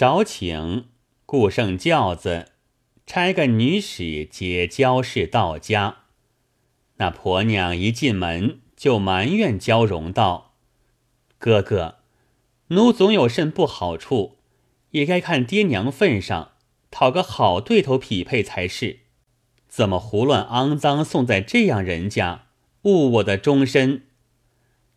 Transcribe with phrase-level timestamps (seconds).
[0.00, 0.86] 少请
[1.26, 2.52] 顾胜轿子，
[3.04, 6.04] 差个女使接焦氏到家。
[6.96, 10.54] 那婆娘一进门就埋怨焦荣道
[11.36, 11.96] ：“哥哥，
[12.68, 14.38] 奴总有甚不好处，
[14.92, 16.52] 也该看爹娘份上，
[16.90, 19.00] 讨个好对头匹配才是。
[19.68, 22.46] 怎么胡乱肮脏送在这样人家，
[22.84, 24.06] 误我的终身？”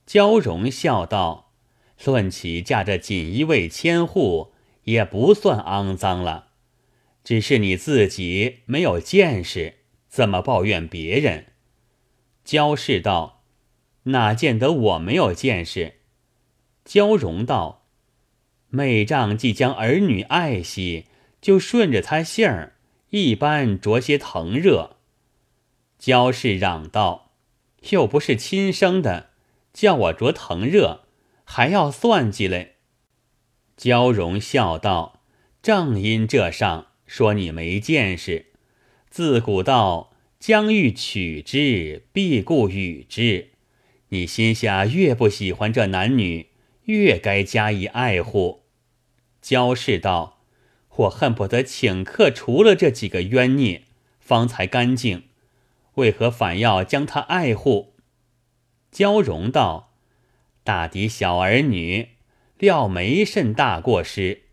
[0.07, 1.51] 焦荣笑道
[2.05, 4.51] ：“论起嫁这锦衣卫千户。”
[4.83, 6.49] 也不算肮脏了，
[7.23, 9.75] 只是你自己没有见识，
[10.09, 11.47] 怎么抱怨别人？
[12.43, 13.43] 焦氏道
[14.03, 15.99] ：“哪见得我没有见识？”
[16.83, 17.85] 焦荣道
[18.67, 21.05] ：“妹丈既将儿女爱惜，
[21.41, 22.75] 就顺着他性儿，
[23.11, 24.97] 一般着些疼热。”
[25.97, 27.31] 焦氏嚷道
[27.91, 29.29] ：“又不是亲生的，
[29.71, 31.05] 叫我着疼热，
[31.45, 32.72] 还要算计嘞。”
[33.75, 35.21] 焦荣笑道
[35.61, 38.47] ：“正因这上说你没见识。
[39.09, 43.49] 自古道，将欲取之，必固与之。
[44.09, 46.47] 你心下越不喜欢这男女，
[46.85, 48.63] 越该加以爱护。”
[49.41, 50.41] 焦氏道
[50.95, 53.83] ：“我恨不得请客除了这几个冤孽，
[54.19, 55.23] 方才干净。
[55.95, 57.95] 为何反要将他爱护？”
[58.91, 59.93] 焦荣道
[60.63, 62.09] ：“大抵小儿女。”
[62.63, 64.43] 料没甚大过失，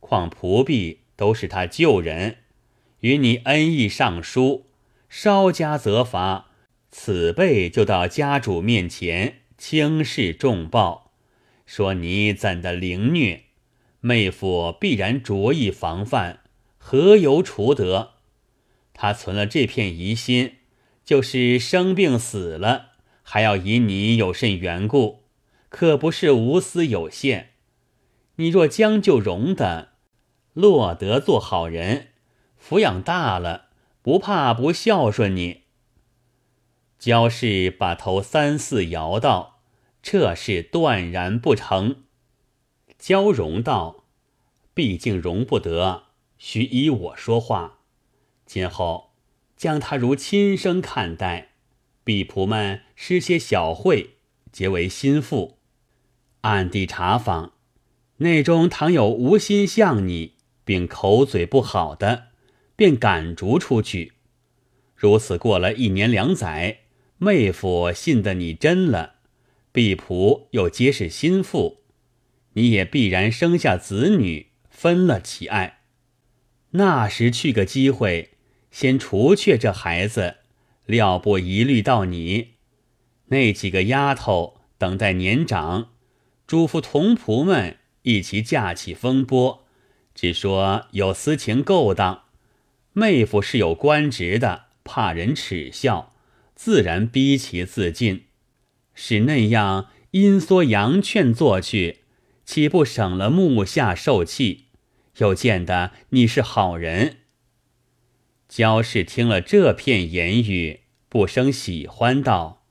[0.00, 2.38] 况仆婢都是他旧人，
[3.00, 4.64] 与你恩义尚疏，
[5.10, 6.46] 稍加责罚，
[6.90, 11.12] 此辈就到家主面前轻视重报，
[11.66, 13.42] 说你怎的凌虐，
[14.00, 16.40] 妹夫必然着意防范，
[16.78, 18.12] 何由除得？
[18.94, 20.54] 他存了这片疑心，
[21.04, 25.24] 就是生病死了，还要以你有甚缘故，
[25.68, 27.50] 可不是无私有限。
[28.40, 29.94] 你若将就容的，
[30.52, 32.12] 落得做好人，
[32.60, 35.64] 抚养大了，不怕不孝顺你。
[37.00, 39.60] 焦氏把头三四摇道
[40.02, 42.04] ：“这事断然不成。”
[42.96, 44.04] 焦荣道
[44.72, 46.04] ：“毕竟容不得，
[46.38, 47.80] 须依我说话。
[48.46, 49.10] 今后
[49.56, 51.50] 将他如亲生看待，
[52.04, 54.18] 婢仆们施些小惠，
[54.52, 55.58] 结为心腹，
[56.42, 57.54] 暗地查访。”
[58.18, 60.34] 内中倘有无心向你，
[60.64, 62.28] 并口嘴不好的，
[62.74, 64.14] 便赶逐出去。
[64.96, 66.80] 如此过了一年两载，
[67.18, 69.14] 妹夫信得你真了，
[69.70, 71.82] 婢仆又皆是心腹，
[72.54, 75.82] 你也必然生下子女，分了其爱。
[76.70, 78.32] 那时去个机会，
[78.72, 80.38] 先除却这孩子，
[80.86, 82.54] 料不疑虑到你。
[83.26, 85.90] 那几个丫头等待年长，
[86.48, 87.76] 嘱咐童仆们。
[88.08, 89.66] 一起架起风波，
[90.14, 92.22] 只说有私情勾当，
[92.94, 96.14] 妹夫是有官职的，怕人耻笑，
[96.54, 98.24] 自然逼其自尽。
[98.94, 101.98] 是那样阴缩阳劝做去，
[102.46, 104.68] 岂不省了目下受气？
[105.18, 107.18] 又见得你是好人。
[108.48, 110.80] 焦氏听了这片言语，
[111.10, 112.64] 不生喜欢，道：“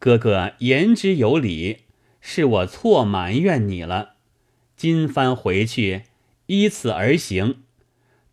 [0.00, 1.84] 哥哥言之有理，
[2.20, 4.14] 是我错埋怨你了。”
[4.76, 6.02] 今番回去，
[6.46, 7.62] 依此而行。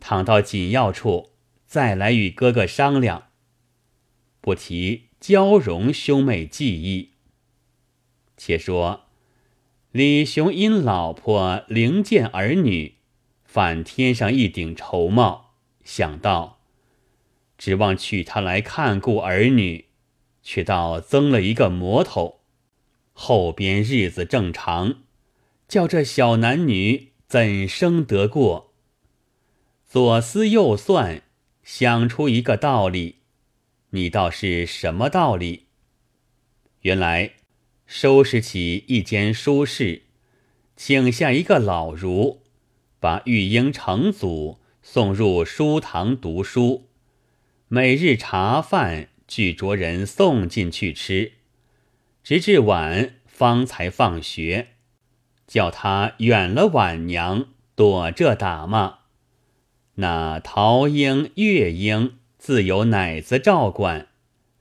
[0.01, 1.29] 倘到紧要处，
[1.65, 3.29] 再来与哥哥商量。
[4.41, 7.11] 不提焦荣兄妹记忆。
[8.35, 9.05] 且说
[9.93, 12.95] 李雄因老婆灵见儿女，
[13.45, 15.53] 反添上一顶愁帽，
[15.85, 16.59] 想到
[17.57, 19.85] 指望娶她来看顾儿女，
[20.41, 22.41] 却倒增了一个魔头。
[23.13, 25.02] 后边日子正常。
[25.73, 28.75] 叫这小男女怎生得过？
[29.87, 31.23] 左思右算，
[31.63, 33.15] 想出一个道理。
[33.89, 35.63] 你倒是什么道理？
[36.81, 37.31] 原来
[37.87, 40.03] 收拾起一间书室，
[40.75, 42.43] 请下一个老儒，
[42.99, 46.87] 把玉婴成祖送入书堂读书，
[47.67, 51.31] 每日茶饭俱着人送进去吃，
[52.23, 54.67] 直至晚方才放学。
[55.47, 58.99] 叫他远了晚娘，躲着打骂。
[59.95, 64.07] 那陶英、月英自有奶子照管，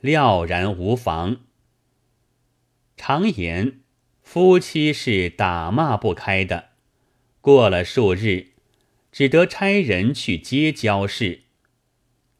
[0.01, 1.39] 料然无妨。
[2.97, 3.81] 常言
[4.23, 6.71] 夫妻是打骂不开的。
[7.41, 8.49] 过了数日，
[9.11, 11.41] 只得差人去接焦氏。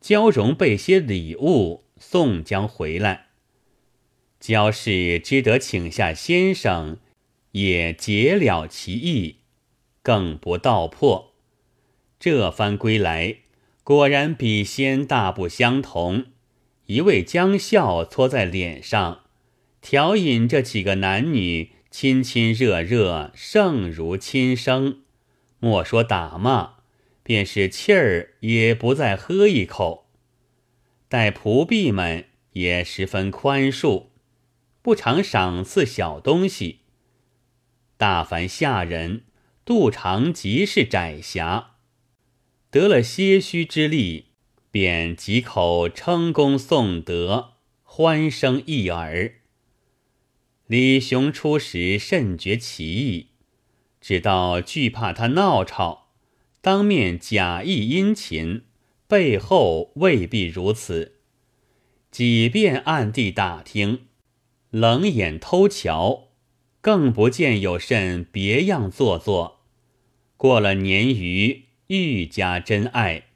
[0.01, 3.27] 焦荣备些礼物送将回来。
[4.39, 6.99] 焦氏只得请下先生。
[7.53, 9.37] 也解了其意，
[10.03, 11.33] 更不道破。
[12.21, 13.39] 这番归来，
[13.83, 16.27] 果然比先大不相同。
[16.87, 19.23] 一味将笑搓在脸上，
[19.81, 25.01] 调引这几个男女亲亲热热，胜如亲生。
[25.59, 26.75] 莫说打骂，
[27.23, 30.09] 便是气儿也不再喝一口。
[31.09, 34.07] 待仆婢们也十分宽恕，
[34.83, 36.82] 不常赏赐小东西。
[38.03, 39.23] 大凡下人，
[39.65, 41.77] 肚肠极是窄狭，
[42.69, 44.31] 得了些许之力。
[44.73, 47.53] 便几口称功颂德，
[47.85, 49.35] 欢声一耳。
[50.67, 53.29] 李雄初时甚觉奇异，
[54.01, 56.09] 直到惧怕他闹吵，
[56.61, 58.65] 当面假意殷勤，
[59.07, 61.21] 背后未必如此。
[62.11, 64.07] 几遍暗地打听，
[64.71, 66.32] 冷眼偷瞧，
[66.83, 69.61] 更不见有甚别样做作。
[70.37, 73.29] 过了年余，愈加珍爱。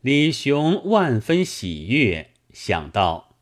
[0.00, 3.34] 李雄万分喜悦，想到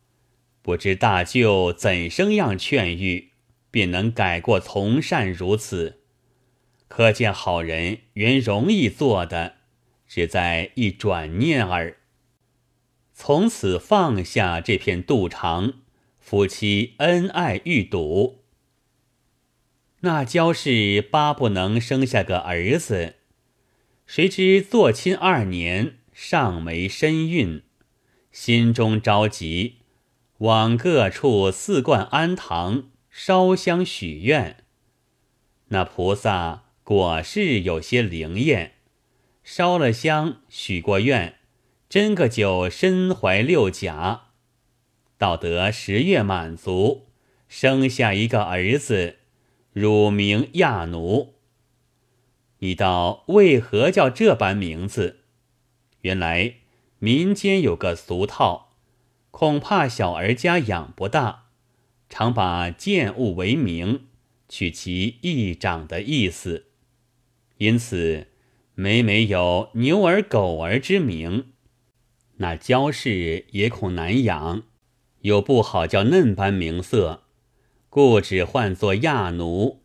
[0.63, 3.29] 不知大舅怎生样劝喻，
[3.69, 6.01] 便能改过从善如此。
[6.87, 9.57] 可见好人原容易做的，
[10.07, 11.97] 只在一转念耳。
[13.13, 15.73] 从此放下这片肚肠，
[16.19, 18.44] 夫妻恩爱欲笃。
[20.05, 23.15] 那焦氏巴不能生下个儿子，
[24.05, 25.97] 谁知做亲二年。
[26.13, 27.61] 尚没身孕，
[28.31, 29.79] 心中着急，
[30.37, 34.63] 往各处寺观庵堂烧香许愿。
[35.69, 38.75] 那菩萨果是有些灵验，
[39.43, 41.35] 烧了香许过愿，
[41.89, 44.27] 真个就身怀六甲，
[45.17, 47.07] 到得十月满足，
[47.49, 49.17] 生下一个儿子，
[49.75, 51.33] 乳名亚奴。
[52.59, 55.19] 你道为何叫这般名字？
[55.99, 56.53] 原来
[56.97, 58.77] 民间有个俗套，
[59.31, 61.47] 恐怕小儿家养不大，
[62.07, 64.05] 常把贱物为名，
[64.47, 66.67] 取其义长的意思，
[67.57, 68.27] 因此
[68.75, 71.47] 每每有牛儿狗儿之名。
[72.37, 74.63] 那焦氏也恐难养，
[75.23, 77.24] 又不好叫嫩般名色，
[77.95, 79.79] 故只唤作亚奴，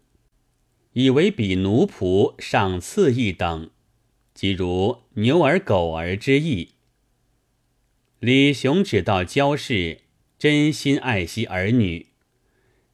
[0.94, 3.70] 以为比奴仆上次一等。
[4.34, 6.70] 即如牛儿狗儿之意。
[8.18, 10.00] 李雄只道焦氏
[10.36, 12.08] 真心爱惜儿女，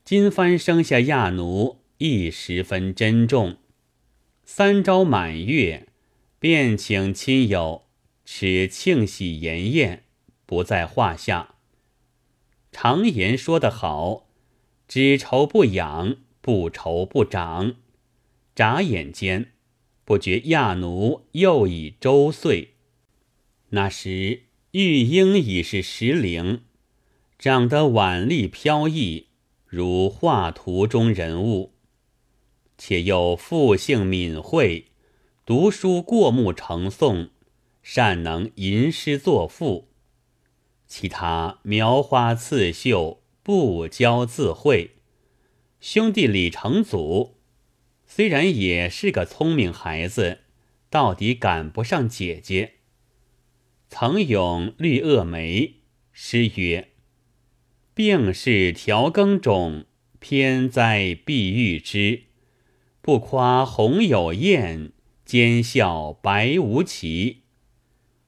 [0.05, 3.57] 今番生下亚奴，亦十分珍重。
[4.45, 5.87] 三朝满月，
[6.39, 7.87] 便请亲友
[8.27, 10.05] 吃庆喜筵宴，
[10.45, 11.55] 不在话下。
[12.71, 14.26] 常言说得好：
[14.89, 17.77] 只愁不养，不愁不长。
[18.55, 19.53] 眨眼间。
[20.05, 22.75] 不觉亚奴又已周岁，
[23.71, 26.63] 那时玉英已是时龄，
[27.41, 29.27] 长得婉丽飘逸，
[29.67, 31.73] 如画图中人物，
[32.79, 34.93] 且又复性敏慧，
[35.45, 37.31] 读书过目成诵，
[37.83, 39.89] 善能吟诗作赋，
[40.87, 44.97] 其他描花刺绣，不教自会。
[45.79, 47.37] 兄弟李成祖。
[48.05, 50.41] 虽然也是个聪明孩子，
[50.91, 52.73] 到底赶不上姐姐。
[53.89, 55.75] 曾咏绿萼梅，
[56.11, 56.89] 诗曰
[57.95, 59.85] ：“病是调羹种，
[60.19, 62.25] 偏栽碧玉枝。
[63.01, 64.91] 不夸红有艳，
[65.25, 67.43] 奸笑白无奇。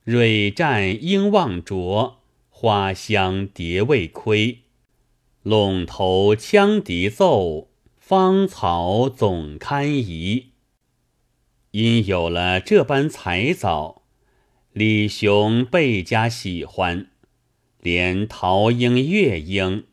[0.05, 4.61] 蕊绽应望啄，花香蝶未亏。
[5.49, 7.67] 陇头羌笛奏。”
[8.09, 10.53] 芳草总堪宜，
[11.73, 14.05] 因有了这般才藻，
[14.73, 17.11] 李雄倍加喜欢，
[17.83, 19.89] 连陶英、月英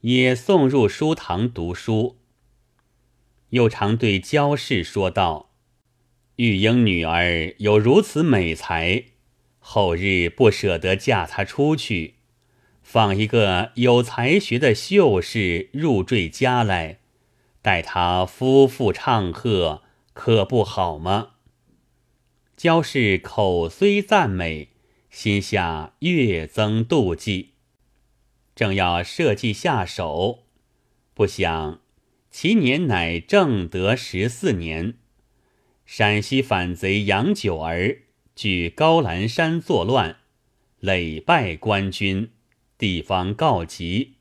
[0.00, 2.16] 也送入书堂读书。
[3.50, 5.52] 又常对焦氏说道
[6.34, 9.04] ：“玉英女儿有如此美才，
[9.60, 12.16] 后日不舍得嫁她出去，
[12.92, 16.98] 放一个有才学的秀士入赘家来。”
[17.62, 19.82] 待他夫妇唱和，
[20.12, 21.34] 可不好吗？
[22.56, 24.70] 焦氏口虽赞美，
[25.08, 27.50] 心下越增妒忌，
[28.56, 30.40] 正要设计下手，
[31.14, 31.80] 不想
[32.28, 34.94] 其年乃正德十四年，
[35.86, 37.98] 陕西反贼杨九儿
[38.34, 40.16] 据高兰山作乱，
[40.80, 42.30] 累败官军，
[42.80, 44.14] 地方告急。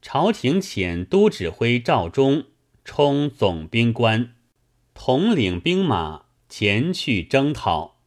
[0.00, 2.44] 朝廷遣都指挥赵忠
[2.84, 4.36] 充总兵官，
[4.94, 7.98] 统领兵马前去征讨。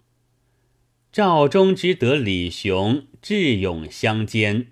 [1.11, 4.67] 赵忠之得李雄智勇相兼，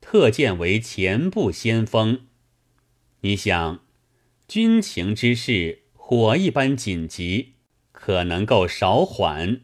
[0.00, 2.22] 特荐为前部先锋。
[3.20, 3.84] 你想，
[4.48, 7.52] 军情之事火一般紧急，
[7.92, 9.60] 可能够少缓，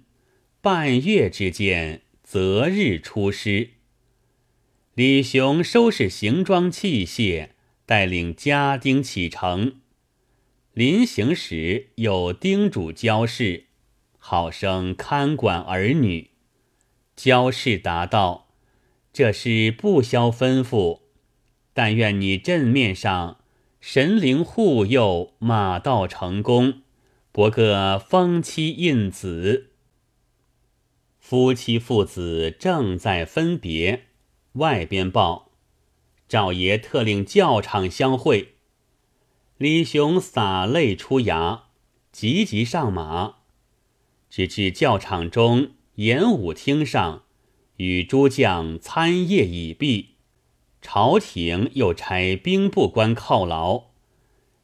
[0.61, 3.71] 半月之间择日出师。
[4.95, 7.49] 李雄收拾行装器械，
[7.87, 9.81] 带领家丁启程。
[10.75, 13.69] 临行时又叮嘱焦氏，
[14.19, 16.33] 好生看管儿女。
[17.17, 18.49] 焦氏答道
[19.15, 21.01] ：“这是不消吩咐，
[21.73, 23.39] 但愿你阵面上。”
[23.81, 26.83] 神灵护佑，马到成功，
[27.33, 29.71] 博个封妻印子。
[31.19, 34.05] 夫妻父子正在分别，
[34.55, 35.53] 外边报，
[36.29, 38.57] 赵爷特令教场相会。
[39.57, 41.63] 李雄洒泪出衙，
[42.11, 43.37] 急急上马，
[44.29, 47.23] 直至教场中演武厅上，
[47.77, 50.17] 与诸将参谒已毕。
[50.83, 53.85] 朝廷又差兵部官犒劳，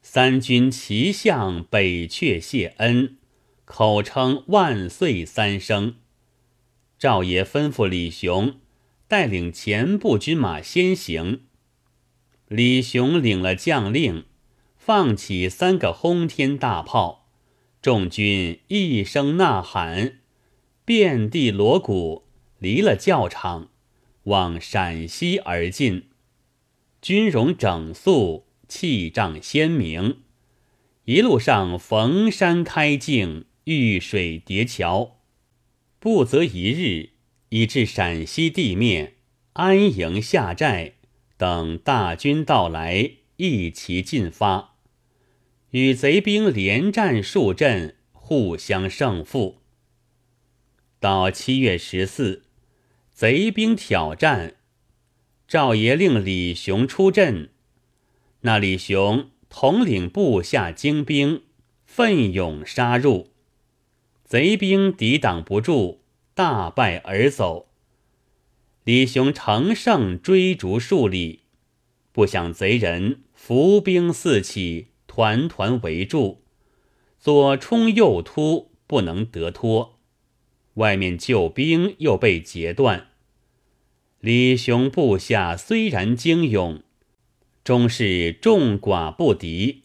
[0.02, 3.16] 三军齐向北阙谢恩，
[3.64, 5.94] 口称万岁三声。
[6.98, 8.56] 赵爷吩咐李雄
[9.08, 11.40] 带领前部军马先行。
[12.46, 14.26] 李雄领了将令，
[14.76, 17.28] 放起三个轰天大炮，
[17.82, 20.20] 众军一声呐喊，
[20.84, 22.24] 遍地锣鼓，
[22.58, 23.70] 离了教场，
[24.24, 26.04] 往陕西而进。
[27.00, 30.22] 军容整肃，气仗鲜明。
[31.04, 35.18] 一路上逢山开径，遇水叠桥，
[35.98, 37.10] 不择一日，
[37.50, 39.14] 以至陕西地面
[39.54, 40.94] 安营下寨，
[41.36, 44.74] 等大军到来，一齐进发，
[45.70, 49.62] 与贼兵连战数阵，互相胜负。
[51.00, 52.42] 到七月十四，
[53.12, 54.56] 贼兵挑战。
[55.46, 57.48] 赵爷令李雄出阵，
[58.42, 61.42] 那李雄统领部下精兵，
[61.86, 63.30] 奋勇杀入，
[64.24, 66.02] 贼兵抵挡不住，
[66.38, 67.66] 大败而走。
[68.84, 71.40] 李雄乘胜追逐数里，
[72.12, 76.42] 不想贼人伏兵四起，团团围住，
[77.18, 79.98] 左冲右突，不能得脱，
[80.74, 83.08] 外面救兵又被截断。
[84.20, 86.84] 李雄部下虽然精勇，
[87.64, 89.82] 终是众寡不敌，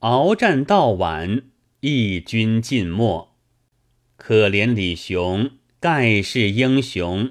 [0.00, 1.44] 鏖战到晚，
[1.80, 3.30] 一军尽没。
[4.18, 7.30] 可怜李雄盖世英雄，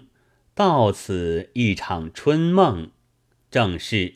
[0.55, 2.89] 到此一场春梦。
[3.51, 4.15] 正是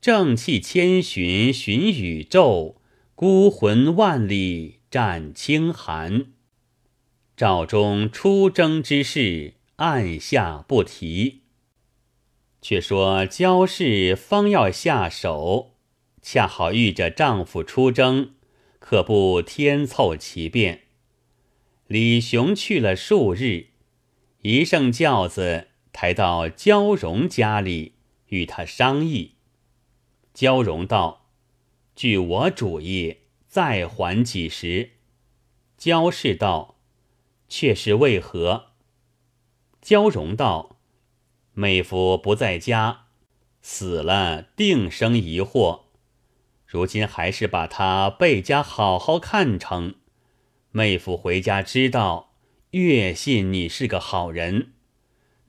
[0.00, 2.76] 正气千寻寻宇宙，
[3.16, 6.26] 孤魂万里战清寒。
[7.36, 9.54] 赵忠出征之事。
[9.76, 11.42] 按下不提。
[12.62, 15.74] 却说焦氏方要下手，
[16.22, 18.34] 恰好遇着丈夫出征，
[18.78, 20.83] 可不天凑其便。
[21.94, 23.68] 李雄去了数日，
[24.42, 27.92] 一乘轿子抬到焦荣家里，
[28.30, 29.36] 与他商议。
[30.32, 31.28] 焦荣道
[31.94, 34.94] ：“据我主意，再缓几时。”
[35.78, 36.80] 焦氏道
[37.48, 38.70] ：“却是为何？”
[39.80, 40.80] 焦荣道
[41.54, 43.04] ：“妹夫不在家，
[43.62, 45.82] 死了定生疑惑。
[46.66, 49.94] 如今还是把他倍加好好看成。
[50.76, 52.32] 妹夫回家知道，
[52.72, 54.72] 越信你是个好人。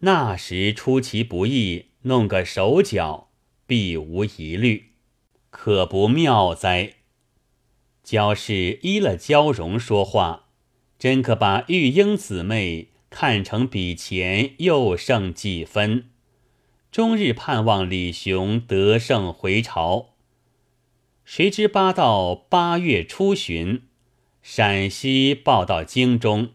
[0.02, 3.32] 那时出其不意，弄个手脚，
[3.66, 4.92] 必无疑虑，
[5.50, 6.98] 可不妙哉？”
[8.04, 10.50] 焦氏依了焦荣说话，
[11.00, 12.90] 真可把玉英姊妹。
[13.10, 16.10] 看成比前又胜几分，
[16.92, 20.16] 终日盼望李雄得胜回朝。
[21.24, 23.84] 谁知八到八月初旬，
[24.48, 26.52] 陕西报到京中，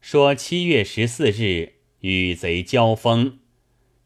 [0.00, 3.38] 说七月十四日与贼交锋，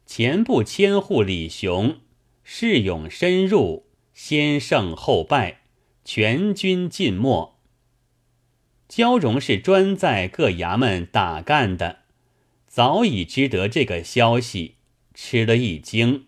[0.05, 2.01] 前部千户李雄
[2.45, 5.61] 恃勇深入，先胜后败，
[6.05, 7.57] 全军尽没。
[8.87, 12.01] 焦荣是专在各衙门打干的，
[12.67, 14.75] 早已知得这个消息，
[15.15, 16.27] 吃了一惊，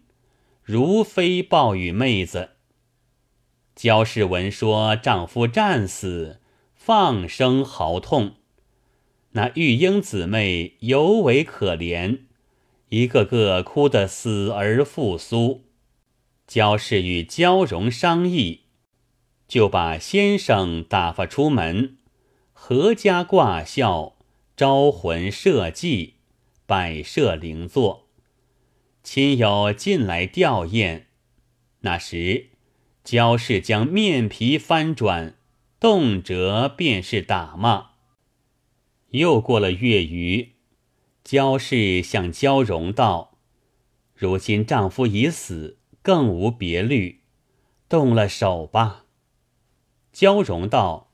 [0.63, 2.53] 如飞报与妹子。
[3.75, 6.40] 焦氏闻说丈夫战死，
[6.91, 8.33] 放声嚎痛。
[9.31, 12.23] 那玉英姊妹尤为可怜，
[12.89, 15.63] 一个个哭得死而复苏。
[16.45, 18.63] 焦氏与焦荣商议，
[19.47, 21.95] 就把先生打发出门，
[22.53, 24.17] 阖家挂孝，
[24.57, 26.15] 招魂设祭，
[26.65, 28.09] 摆设灵座。
[29.01, 31.03] 亲友进来吊唁，
[31.83, 32.49] 那时
[33.05, 35.35] 焦氏将面皮翻转，
[35.81, 37.93] 动辄便是打骂。
[39.09, 40.53] 又过了月余，
[41.23, 43.39] 焦氏向焦荣道
[44.13, 47.23] ：“如今丈夫已死，更无别虑，
[47.89, 49.05] 动了手吧。”
[50.13, 51.09] 焦荣道：“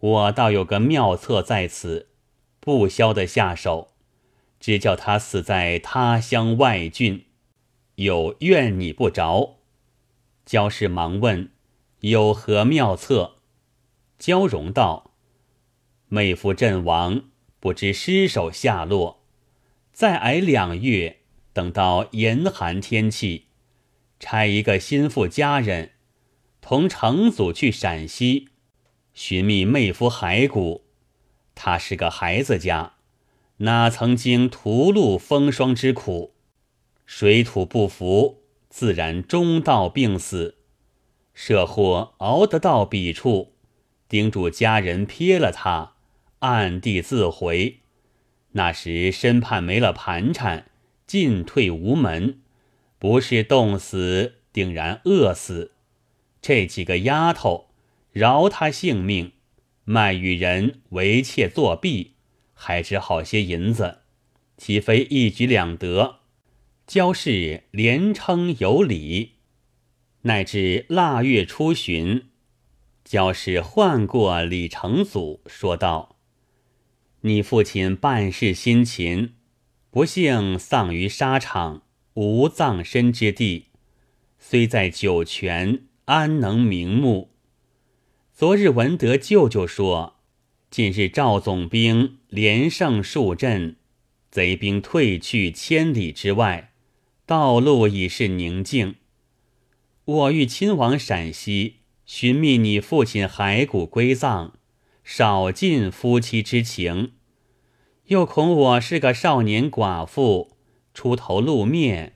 [0.00, 2.08] 我倒有个妙策在此，
[2.58, 3.92] 不消得下手，
[4.58, 7.26] 只叫他死在他乡外郡，
[7.94, 9.60] 有怨你不着。”
[10.44, 11.52] 焦氏忙问
[12.00, 13.36] ：“有何妙策？”
[14.18, 15.12] 焦荣道。
[16.08, 17.24] 妹夫阵亡，
[17.60, 19.22] 不知尸首下落。
[19.92, 21.18] 再挨两月，
[21.52, 23.46] 等到严寒天气，
[24.18, 25.92] 差一个心腹家人，
[26.60, 28.48] 同成祖去陕西，
[29.12, 30.84] 寻觅妹夫骸骨。
[31.54, 32.94] 他是个孩子家，
[33.58, 36.34] 哪曾经屠戮风霜之苦，
[37.04, 40.58] 水土不服，自然中道病死。
[41.34, 43.54] 社或熬得到彼处，
[44.08, 45.94] 叮嘱家人撇了他。
[46.40, 47.80] 暗地自回，
[48.52, 50.70] 那时身畔没了盘缠，
[51.04, 52.38] 进退无门，
[53.00, 55.72] 不是冻死，定然饿死。
[56.40, 57.70] 这几个丫头
[58.12, 59.32] 饶他性命，
[59.84, 62.12] 卖与人为妾作婢，
[62.54, 63.98] 还值好些银子，
[64.56, 66.20] 岂非一举两得？
[66.86, 69.32] 焦氏连称有理。
[70.22, 72.28] 乃至腊月初旬，
[73.08, 76.18] 焦氏唤过李成祖，说道。
[77.22, 79.32] 你父亲办事辛勤，
[79.90, 83.68] 不幸丧于沙场，无葬身之地。
[84.38, 87.30] 虽在九泉，安能瞑目？
[88.34, 90.16] 昨日闻得舅舅说，
[90.70, 93.76] 近日赵总兵连胜数阵，
[94.30, 96.74] 贼兵退去千里之外，
[97.24, 98.96] 道路已是宁静。
[100.04, 101.76] 我欲亲往陕西，
[102.08, 104.54] 寻觅你父亲骸骨归葬。
[105.04, 107.12] 少尽夫妻之情，
[108.06, 110.56] 又恐我是个少年寡妇，
[110.94, 112.14] 出头露面，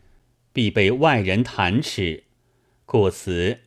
[0.50, 2.24] 必被外人弹齿，
[2.86, 3.60] 故此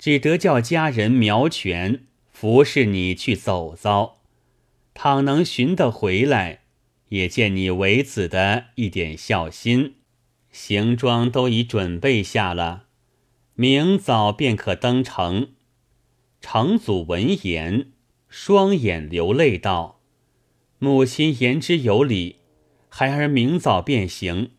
[0.00, 4.18] 只得叫家人苗全服侍你去走遭。
[4.94, 6.62] 倘能寻得回来，
[7.10, 9.94] 也见你为子的一点孝心。
[10.50, 12.86] 行装都已准备下了，
[13.54, 15.50] 明早便可登城。
[16.40, 17.92] 长祖闻言。
[18.28, 20.00] 双眼流泪道
[20.78, 22.36] ：“母亲言之有理，
[22.90, 24.50] 孩儿明早便行。